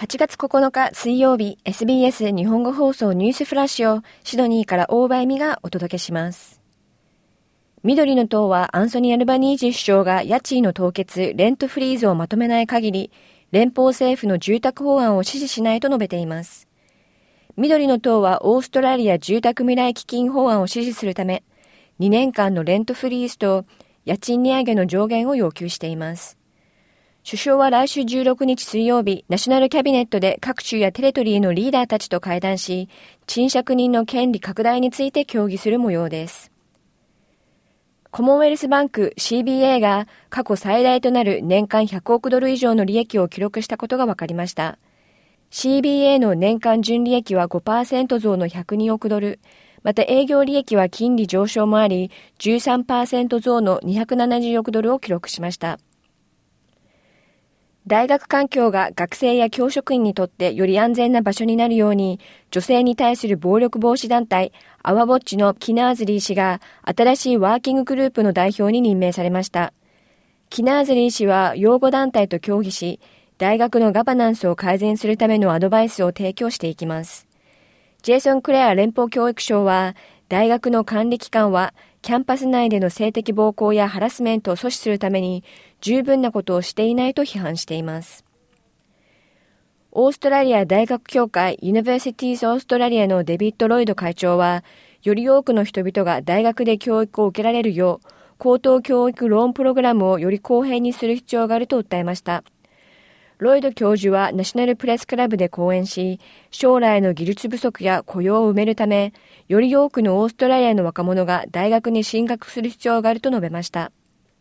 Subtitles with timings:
[0.00, 6.62] 8月9日水曜日 SBS 日本語放送ニュースフラッシュをシドニーから大場恵美がお届けします。
[7.82, 13.10] 緑の党はアンソニー・アルバニージ首相が家賃の凍結、レントフリーズをまとめない限り、
[13.52, 16.66] 連邦政府の住宅法案を支持しないと述べています。
[17.58, 21.42] 緑の党はオーストラリア住宅未来基金法案を支持するため、
[21.98, 23.66] 2年間のレントフリーズと
[24.06, 26.39] 家賃値上げの上限を要求しています。
[27.22, 32.88] 首相は来週16日水曜日、ナショナルキャビネットで各州やテレトリーのリーダーたちと会談し、
[33.26, 36.50] 賃借人の権利拡大について協議する模様です。
[38.10, 44.78] コモンウェルスバンク CBA が過去最大となる年間100億ドル以上の利益を記録したことが分かりました。
[45.50, 49.40] CBA の年間純利益は5%増の102億ドル、
[49.82, 55.78] また営業利益は金利上昇もあり13%増の270億ドルを記録しました。
[57.90, 62.20] 大学環境が学生や教職員にとってより安全な場所になるように、
[62.52, 64.52] 女性に対する暴力防止団体、
[64.84, 69.72] アワボッチのキナーズリー氏が新しいワーキンググループの代表に任命されました。
[70.50, 73.00] キナーズリー氏は擁護団体と協議し、
[73.38, 77.26] 大学のガバナンスを改善するためのアドバイスを提供していきます。
[78.02, 79.96] ジェイソン・クレア連邦教育相は、
[80.30, 85.42] 大学の管理機関はキャンパス内での性的暴行やハラスメントを阻止するために
[85.80, 88.24] 十分なことをしていないと批判しています。
[89.90, 94.62] オーストラリア大学協会ユニバーシティーズ・オーストラリアのデビッド・ロイド会長は、
[95.02, 98.06] より多くの人々が大学で教育を受けられるよう、
[98.38, 102.44] 高等教育ローンプログラムをより公平にする必要があると訴えました。
[103.40, 106.20] ロイド教授はナショナルプレスクラブで講演し、
[106.50, 109.14] 将来の技術不足や雇用を埋めるため、
[109.48, 113.92] より多くのオーストラリアの若者が大学に進学する必要があると述べました。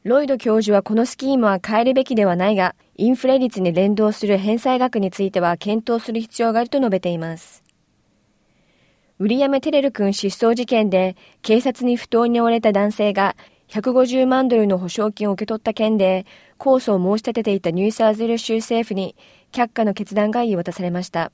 [0.04, 7.64] ロイド教授はこのスキームは変えるべきではないが、インフレ率に連動する返済額については検討する必要があると述べています。
[9.20, 13.38] ウィリアム・テレル君失踪事件で警察に不当に追われた男性が
[13.70, 16.26] 150万ドルの保証金を受け取った件で、
[16.58, 19.16] 控訴を申し立てていたニューサーズル州政府に
[19.52, 21.32] 却下の決断が言い渡されました。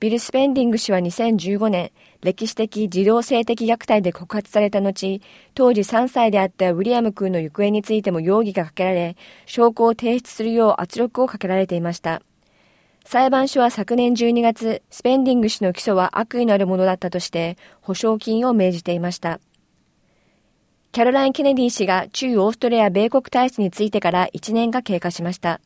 [0.00, 5.20] ビル・スペンディング氏は2015年、歴史的児童性的虐待で告発された後、
[5.54, 9.16] 当時3歳であったウィリアム君の行方についても容疑がかけられ、
[9.46, 12.22] 証拠を提出するよう圧力をかけられていました。
[13.04, 19.40] 裁判所は昨年12月、スペンディング氏の起訴は悪意のあるものだったとして、保証金を命じていました。
[20.94, 25.60] キャロライン・ケネディ氏が中オーストラリア米国大使についてから1年が経過しました。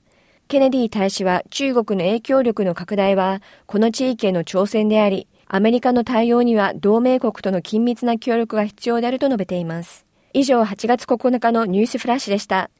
[0.48, 10.06] ケネディ大使は中国の影響力の拡大はこの地域への挑戦であり、アメリカの対応には同盟国との緊密な協力が必要であると述べています。
[10.32, 12.70] 以上8月9日のニュースフラッシュでした。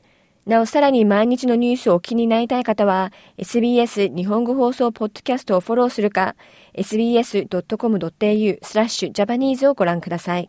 [0.47, 6.34] なおさらに毎日のニュースをお気になりたい方は SBS 日本語放送ポッドキャストをフォローするか
[6.78, 10.48] sbs.com.au スラッシュジャパニーズをご覧ください。